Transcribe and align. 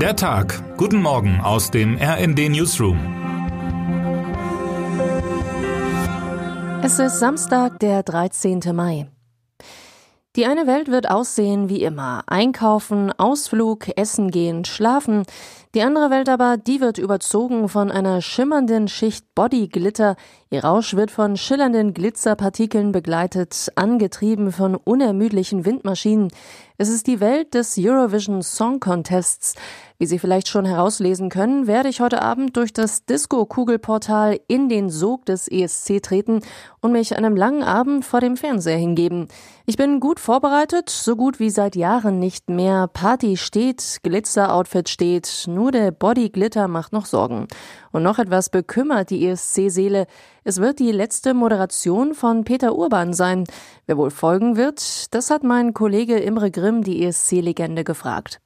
Der 0.00 0.14
Tag. 0.14 0.62
Guten 0.76 1.00
Morgen 1.00 1.40
aus 1.40 1.70
dem 1.70 1.96
RND 1.96 2.50
Newsroom. 2.50 2.98
Es 6.82 6.98
ist 6.98 7.18
Samstag, 7.18 7.78
der 7.78 8.02
13. 8.02 8.60
Mai. 8.74 9.08
Die 10.36 10.44
eine 10.44 10.66
Welt 10.66 10.88
wird 10.88 11.10
aussehen 11.10 11.70
wie 11.70 11.82
immer. 11.82 12.24
Einkaufen, 12.26 13.10
Ausflug, 13.10 13.88
Essen 13.96 14.30
gehen, 14.30 14.66
schlafen. 14.66 15.22
Die 15.76 15.82
andere 15.82 16.08
Welt 16.08 16.30
aber, 16.30 16.56
die 16.56 16.80
wird 16.80 16.96
überzogen 16.96 17.68
von 17.68 17.90
einer 17.90 18.22
schimmernden 18.22 18.88
Schicht 18.88 19.26
Bodyglitter. 19.34 20.16
Ihr 20.48 20.64
Rausch 20.64 20.94
wird 20.94 21.10
von 21.10 21.36
schillernden 21.36 21.92
Glitzerpartikeln 21.92 22.92
begleitet, 22.92 23.70
angetrieben 23.74 24.52
von 24.52 24.74
unermüdlichen 24.74 25.66
Windmaschinen. 25.66 26.30
Es 26.78 26.88
ist 26.88 27.06
die 27.06 27.20
Welt 27.20 27.52
des 27.52 27.76
Eurovision 27.78 28.42
Song 28.42 28.80
Contests. 28.80 29.54
Wie 29.98 30.04
Sie 30.06 30.18
vielleicht 30.18 30.48
schon 30.48 30.66
herauslesen 30.66 31.30
können, 31.30 31.66
werde 31.66 31.88
ich 31.88 32.00
heute 32.00 32.20
Abend 32.20 32.56
durch 32.56 32.74
das 32.74 33.06
Disco-Kugelportal 33.06 34.38
in 34.46 34.68
den 34.68 34.90
Sog 34.90 35.24
des 35.24 35.48
ESC 35.48 36.02
treten 36.02 36.40
und 36.80 36.92
mich 36.92 37.16
einem 37.16 37.34
langen 37.34 37.62
Abend 37.62 38.04
vor 38.04 38.20
dem 38.20 38.36
Fernseher 38.36 38.76
hingeben. 38.76 39.28
Ich 39.64 39.78
bin 39.78 40.00
gut 40.00 40.20
vorbereitet, 40.20 40.90
so 40.90 41.16
gut 41.16 41.40
wie 41.40 41.48
seit 41.48 41.76
Jahren 41.76 42.18
nicht 42.18 42.50
mehr. 42.50 42.88
Party 42.88 43.38
steht, 43.38 44.00
Glitzer-Outfit 44.02 44.90
steht, 44.90 45.46
nur 45.48 45.65
der 45.70 45.90
Body-Glitter 45.90 46.68
macht 46.68 46.92
noch 46.92 47.06
Sorgen. 47.06 47.48
Und 47.92 48.02
noch 48.02 48.18
etwas 48.18 48.50
bekümmert 48.50 49.10
die 49.10 49.26
ESC-Seele. 49.26 50.06
Es 50.44 50.60
wird 50.60 50.78
die 50.78 50.92
letzte 50.92 51.34
Moderation 51.34 52.14
von 52.14 52.44
Peter 52.44 52.76
Urban 52.76 53.12
sein. 53.12 53.44
Wer 53.86 53.96
wohl 53.96 54.10
folgen 54.10 54.56
wird, 54.56 55.14
das 55.14 55.30
hat 55.30 55.44
mein 55.44 55.74
Kollege 55.74 56.18
Imre 56.18 56.50
Grimm, 56.50 56.82
die 56.82 57.04
ESC-Legende, 57.04 57.84
gefragt. 57.84 58.40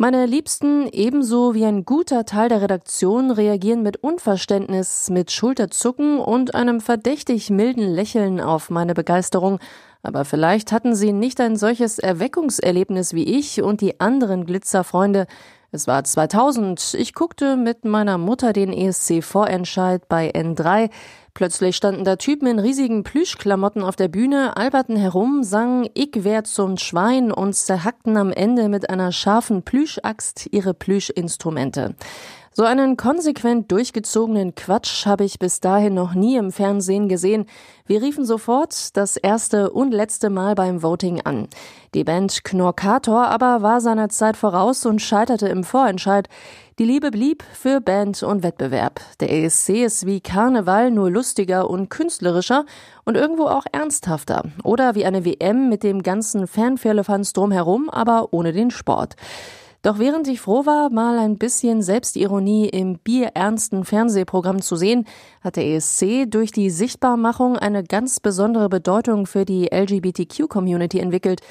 Meine 0.00 0.26
Liebsten, 0.26 0.88
ebenso 0.92 1.54
wie 1.54 1.64
ein 1.64 1.84
guter 1.84 2.24
Teil 2.24 2.48
der 2.48 2.62
Redaktion, 2.62 3.32
reagieren 3.32 3.82
mit 3.82 3.96
Unverständnis, 3.96 5.10
mit 5.10 5.32
Schulterzucken 5.32 6.20
und 6.20 6.54
einem 6.54 6.80
verdächtig 6.80 7.50
milden 7.50 7.82
Lächeln 7.82 8.40
auf 8.40 8.70
meine 8.70 8.94
Begeisterung. 8.94 9.58
Aber 10.04 10.24
vielleicht 10.24 10.70
hatten 10.70 10.94
sie 10.94 11.12
nicht 11.12 11.40
ein 11.40 11.56
solches 11.56 11.98
Erweckungserlebnis 11.98 13.12
wie 13.12 13.24
ich 13.24 13.60
und 13.60 13.80
die 13.80 13.98
anderen 13.98 14.46
Glitzerfreunde. 14.46 15.26
Es 15.70 15.86
war 15.86 16.02
2000. 16.02 16.94
Ich 16.94 17.12
guckte 17.12 17.56
mit 17.56 17.84
meiner 17.84 18.16
Mutter 18.16 18.54
den 18.54 18.72
ESC-Vorentscheid 18.72 20.08
bei 20.08 20.30
N3. 20.30 20.88
Plötzlich 21.34 21.76
standen 21.76 22.04
da 22.04 22.16
Typen 22.16 22.48
in 22.48 22.58
riesigen 22.58 23.04
Plüschklamotten 23.04 23.82
auf 23.82 23.94
der 23.94 24.08
Bühne, 24.08 24.56
alberten 24.56 24.96
herum, 24.96 25.42
sangen 25.44 25.86
Ich 25.92 26.24
wär 26.24 26.44
zum 26.44 26.78
Schwein 26.78 27.30
und 27.30 27.54
zerhackten 27.54 28.16
am 28.16 28.32
Ende 28.32 28.70
mit 28.70 28.88
einer 28.88 29.12
scharfen 29.12 29.62
Plüschaxt 29.62 30.48
ihre 30.52 30.72
Plüschinstrumente. 30.72 31.94
So 32.58 32.64
einen 32.64 32.96
konsequent 32.96 33.70
durchgezogenen 33.70 34.56
Quatsch 34.56 35.06
habe 35.06 35.22
ich 35.22 35.38
bis 35.38 35.60
dahin 35.60 35.94
noch 35.94 36.14
nie 36.14 36.34
im 36.34 36.50
Fernsehen 36.50 37.08
gesehen. 37.08 37.46
Wir 37.86 38.02
riefen 38.02 38.24
sofort 38.24 38.96
das 38.96 39.16
erste 39.16 39.70
und 39.70 39.94
letzte 39.94 40.28
Mal 40.28 40.56
beim 40.56 40.82
Voting 40.82 41.20
an. 41.20 41.46
Die 41.94 42.02
Band 42.02 42.42
Knorkator 42.42 43.28
aber 43.28 43.62
war 43.62 43.80
seiner 43.80 44.08
Zeit 44.08 44.36
voraus 44.36 44.84
und 44.86 45.00
scheiterte 45.00 45.46
im 45.46 45.62
Vorentscheid. 45.62 46.28
Die 46.80 46.84
Liebe 46.84 47.12
blieb 47.12 47.44
für 47.52 47.80
Band 47.80 48.24
und 48.24 48.42
Wettbewerb. 48.42 49.02
Der 49.20 49.30
ESC 49.30 49.84
ist 49.84 50.04
wie 50.04 50.20
Karneval 50.20 50.90
nur 50.90 51.12
lustiger 51.12 51.70
und 51.70 51.90
künstlerischer 51.90 52.64
und 53.04 53.16
irgendwo 53.16 53.44
auch 53.44 53.66
ernsthafter. 53.70 54.42
Oder 54.64 54.96
wie 54.96 55.04
eine 55.04 55.24
WM 55.24 55.68
mit 55.68 55.84
dem 55.84 56.02
ganzen 56.02 56.48
Fanfirlefanz 56.48 57.34
drumherum, 57.34 57.88
aber 57.88 58.32
ohne 58.32 58.52
den 58.52 58.72
Sport. 58.72 59.14
Doch 59.82 60.00
während 60.00 60.26
ich 60.26 60.40
froh 60.40 60.66
war, 60.66 60.90
mal 60.90 61.18
ein 61.18 61.38
bisschen 61.38 61.82
Selbstironie 61.82 62.68
im 62.68 62.98
bierernsten 62.98 63.84
Fernsehprogramm 63.84 64.60
zu 64.60 64.74
sehen, 64.74 65.06
hat 65.40 65.54
der 65.54 65.66
ESC 65.66 66.28
durch 66.28 66.50
die 66.50 66.68
Sichtbarmachung 66.68 67.56
eine 67.56 67.84
ganz 67.84 68.18
besondere 68.18 68.68
Bedeutung 68.68 69.26
für 69.26 69.44
die 69.44 69.68
LGBTQ-Community 69.72 70.98
entwickelt. 70.98 71.42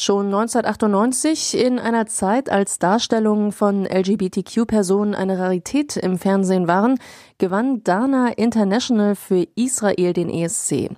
Schon 0.00 0.26
1998, 0.26 1.58
in 1.58 1.80
einer 1.80 2.06
Zeit, 2.06 2.50
als 2.50 2.78
Darstellungen 2.78 3.50
von 3.50 3.84
LGBTQ-Personen 3.84 5.16
eine 5.16 5.40
Rarität 5.40 5.96
im 5.96 6.18
Fernsehen 6.18 6.68
waren, 6.68 7.00
gewann 7.38 7.82
Dana 7.82 8.28
International 8.28 9.16
für 9.16 9.48
Israel 9.56 10.12
den 10.12 10.30
ESC. 10.30 10.90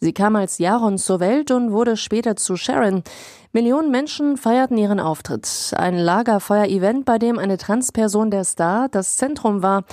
Sie 0.00 0.12
kam 0.12 0.34
als 0.34 0.58
Jaron 0.58 0.98
zur 0.98 1.20
Welt 1.20 1.52
und 1.52 1.70
wurde 1.70 1.96
später 1.96 2.34
zu 2.34 2.56
Sharon. 2.56 3.04
Millionen 3.52 3.92
Menschen 3.92 4.36
feierten 4.36 4.76
ihren 4.78 4.98
Auftritt. 4.98 5.72
Ein 5.76 5.96
Lagerfeuer-Event, 5.96 7.04
bei 7.04 7.20
dem 7.20 7.38
eine 7.38 7.56
Transperson 7.56 8.32
der 8.32 8.42
Star 8.42 8.88
das 8.88 9.16
Zentrum 9.16 9.62
war. 9.62 9.84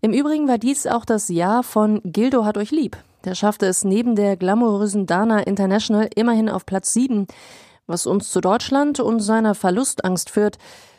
Im 0.00 0.14
Übrigen 0.14 0.48
war 0.48 0.56
dies 0.56 0.86
auch 0.86 1.04
das 1.04 1.28
Jahr 1.28 1.62
von 1.62 2.00
Gildo 2.02 2.46
hat 2.46 2.56
euch 2.56 2.70
lieb. 2.70 2.96
Der 3.26 3.34
schaffte 3.34 3.66
es 3.66 3.84
neben 3.84 4.16
der 4.16 4.38
glamourösen 4.38 5.04
Dana 5.04 5.40
International 5.40 6.08
immerhin 6.14 6.48
auf 6.48 6.64
Platz 6.64 6.94
7, 6.94 7.26
was 7.86 8.06
uns 8.06 8.30
zu 8.30 8.40
Deutschland 8.40 9.00
und 9.00 9.20
seiner 9.20 9.54
Verlustangst 9.54 10.30
führt. 10.30 10.58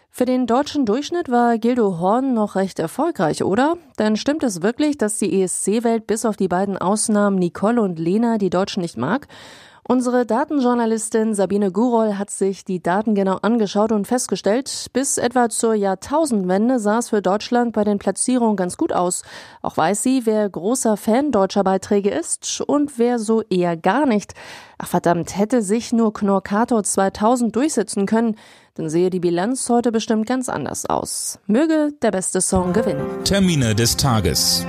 Für 0.09 0.25
den 0.25 0.47
deutschen 0.47 0.85
Durchschnitt 0.85 1.29
war 1.29 1.57
Gildo 1.57 1.99
Horn 1.99 2.33
noch 2.33 2.55
recht 2.55 2.79
erfolgreich, 2.79 3.43
oder? 3.43 3.77
Denn 3.99 4.15
stimmt 4.15 4.43
es 4.43 4.63
wirklich, 4.63 4.97
dass 4.97 5.19
die 5.19 5.41
ESC-Welt 5.41 6.07
bis 6.07 6.25
auf 6.25 6.37
die 6.37 6.47
beiden 6.47 6.77
Ausnahmen 6.77 7.37
Nicole 7.37 7.81
und 7.81 7.99
Lena 7.99 8.37
die 8.37 8.49
Deutschen 8.49 8.81
nicht 8.81 8.97
mag? 8.97 9.27
Unsere 9.89 10.25
Datenjournalistin 10.25 11.33
Sabine 11.33 11.71
Gurol 11.71 12.17
hat 12.17 12.29
sich 12.29 12.65
die 12.65 12.83
Daten 12.83 13.15
genau 13.15 13.37
angeschaut 13.41 13.93
und 13.93 14.05
festgestellt, 14.05 14.87
bis 14.91 15.17
etwa 15.17 15.47
zur 15.47 15.75
Jahrtausendwende 15.75 16.77
sah 16.79 16.97
es 16.97 17.07
für 17.07 17.21
Deutschland 17.21 17.71
bei 17.71 17.85
den 17.85 17.97
Platzierungen 17.97 18.57
ganz 18.57 18.75
gut 18.75 18.91
aus. 18.91 19.21
Auch 19.61 19.77
weiß 19.77 20.03
sie, 20.03 20.25
wer 20.25 20.49
großer 20.49 20.97
Fan 20.97 21.31
deutscher 21.31 21.63
Beiträge 21.63 22.09
ist 22.09 22.59
und 22.59 22.99
wer 22.99 23.17
so 23.17 23.43
eher 23.43 23.77
gar 23.77 24.05
nicht. 24.05 24.33
Ach 24.77 24.87
verdammt, 24.87 25.37
hätte 25.37 25.61
sich 25.61 25.93
nur 25.93 26.11
Knorkator 26.11 26.83
2000 26.83 27.55
durchsetzen 27.55 28.05
können, 28.05 28.35
dann 28.73 28.89
sehe 28.89 29.09
die 29.09 29.21
Bilanz 29.21 29.69
heute 29.69 29.93
bestimmt 29.93 30.27
ganz 30.27 30.49
anders 30.49 30.85
aus. 30.85 31.39
Möge 31.47 31.93
der 32.01 32.11
beste 32.11 32.41
Song 32.41 32.73
gewinnen. 32.73 33.05
Termine 33.23 33.73
des 33.73 33.95
Tages. 33.95 34.65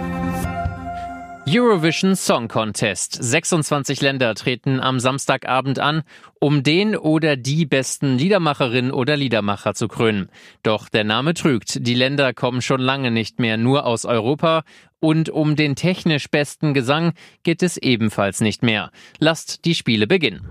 Eurovision 1.50 2.14
Song 2.14 2.48
Contest. 2.48 3.16
26 3.22 4.02
Länder 4.02 4.34
treten 4.34 4.80
am 4.80 5.00
Samstagabend 5.00 5.78
an, 5.78 6.02
um 6.40 6.62
den 6.62 6.94
oder 6.94 7.36
die 7.36 7.64
besten 7.64 8.18
Liedermacherinnen 8.18 8.92
oder 8.92 9.16
Liedermacher 9.16 9.72
zu 9.72 9.88
krönen. 9.88 10.28
Doch 10.62 10.90
der 10.90 11.04
Name 11.04 11.32
trügt. 11.32 11.86
Die 11.86 11.94
Länder 11.94 12.34
kommen 12.34 12.60
schon 12.60 12.80
lange 12.80 13.10
nicht 13.10 13.38
mehr 13.38 13.56
nur 13.56 13.86
aus 13.86 14.04
Europa 14.04 14.62
und 15.00 15.30
um 15.30 15.56
den 15.56 15.74
technisch 15.74 16.28
besten 16.28 16.74
Gesang 16.74 17.14
geht 17.44 17.62
es 17.62 17.78
ebenfalls 17.78 18.42
nicht 18.42 18.62
mehr. 18.62 18.90
Lasst 19.18 19.64
die 19.64 19.74
Spiele 19.74 20.06
beginnen. 20.06 20.46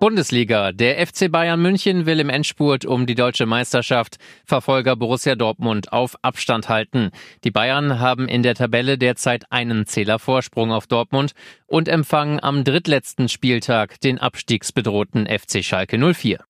Bundesliga. 0.00 0.72
Der 0.72 1.04
FC 1.06 1.30
Bayern 1.30 1.60
München 1.60 2.06
will 2.06 2.20
im 2.20 2.28
Endspurt 2.28 2.84
um 2.84 3.06
die 3.06 3.14
deutsche 3.14 3.46
Meisterschaft 3.46 4.16
Verfolger 4.44 4.96
Borussia 4.96 5.34
Dortmund 5.34 5.92
auf 5.92 6.16
Abstand 6.22 6.68
halten. 6.68 7.10
Die 7.44 7.50
Bayern 7.50 8.00
haben 8.00 8.28
in 8.28 8.42
der 8.42 8.54
Tabelle 8.54 8.98
derzeit 8.98 9.44
einen 9.50 9.86
Zähler 9.86 10.18
Vorsprung 10.18 10.72
auf 10.72 10.86
Dortmund 10.86 11.32
und 11.66 11.88
empfangen 11.88 12.38
am 12.42 12.64
drittletzten 12.64 13.28
Spieltag 13.28 14.00
den 14.00 14.18
abstiegsbedrohten 14.18 15.26
FC 15.26 15.64
Schalke 15.64 15.98
04. 15.98 16.44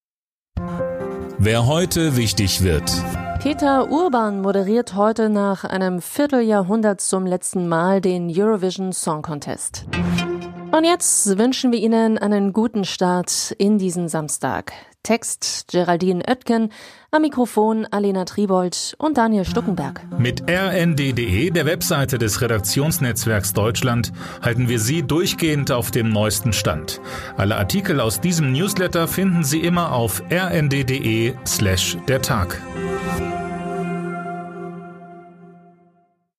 Wer 1.39 1.67
heute 1.67 2.17
wichtig 2.17 2.63
wird. 2.63 2.91
Peter 3.45 3.91
Urban 3.91 4.41
moderiert 4.41 4.95
heute 4.95 5.29
nach 5.29 5.65
einem 5.65 6.01
Vierteljahrhundert 6.01 7.03
zum 7.03 7.27
letzten 7.27 7.69
Mal 7.69 8.01
den 8.01 8.33
Eurovision 8.35 8.93
Song 8.95 9.21
Contest. 9.21 9.85
Und 10.77 10.83
jetzt 10.83 11.39
wünschen 11.39 11.71
wir 11.71 11.79
Ihnen 11.79 12.19
einen 12.19 12.53
guten 12.53 12.85
Start 12.85 13.55
in 13.59 13.79
diesen 13.79 14.09
Samstag. 14.09 14.73
Text 15.05 15.67
Geraldine 15.71 16.25
Oetken, 16.27 16.73
am 17.13 17.23
Mikrofon 17.23 17.87
Alena 17.93 18.25
Tribold 18.25 18.97
und 18.99 19.17
Daniel 19.17 19.45
Stuckenberg. 19.45 20.01
Mit 20.19 20.43
rnd.de, 20.51 21.51
der 21.51 21.67
Webseite 21.67 22.19
des 22.19 22.41
Redaktionsnetzwerks 22.41 23.53
Deutschland, 23.53 24.13
halten 24.43 24.69
wir 24.69 24.81
Sie 24.81 25.05
durchgehend 25.05 25.71
auf 25.71 25.93
dem 25.93 26.09
neuesten 26.09 26.53
Stand. 26.53 27.01
Alle 27.37 27.55
Artikel 27.55 28.01
aus 28.01 28.21
diesem 28.21 28.51
Newsletter 28.51 29.07
finden 29.07 29.45
Sie 29.45 29.61
immer 29.61 29.93
auf 29.93 30.25
rnd.de 30.29 31.35
slash 31.47 31.97
der 32.09 32.21
Tag. 32.21 32.61